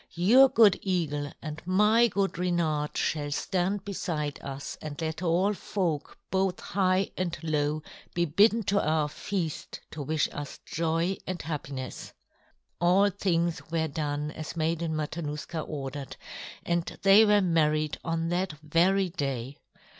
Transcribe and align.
Your 0.15 0.49
good 0.49 0.79
eagle 0.81 1.31
and 1.43 1.61
my 1.63 2.07
good 2.07 2.39
Reynard 2.39 2.97
shall 2.97 3.29
stand 3.31 3.85
beside 3.85 4.39
us 4.41 4.75
and 4.81 4.99
let 4.99 5.21
all 5.21 5.53
folk 5.53 6.17
both 6.31 6.59
high 6.59 7.11
and 7.15 7.37
low 7.43 7.83
be 8.15 8.25
bidden 8.25 8.63
to 8.63 8.81
our 8.83 9.07
feast 9.07 9.79
to 9.91 10.01
wish 10.01 10.27
us 10.31 10.57
joy 10.65 11.17
and 11.27 11.39
happiness." 11.43 12.13
All 12.79 13.11
things 13.11 13.61
were 13.69 13.87
done 13.89 14.31
as 14.31 14.57
Maiden 14.57 14.95
Matanuska 14.95 15.61
ordered, 15.61 16.17
and 16.65 16.97
they 17.03 17.23
were 17.23 17.39
married 17.41 17.99
on 18.03 18.29
that 18.29 18.53
very 18.53 19.09
day. 19.09 19.59